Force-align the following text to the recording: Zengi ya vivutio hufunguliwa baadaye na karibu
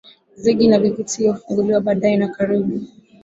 Zengi 0.35 0.69
ya 0.69 0.79
vivutio 0.79 1.31
hufunguliwa 1.33 1.81
baadaye 1.81 2.17
na 2.17 2.27
karibu 2.27 2.81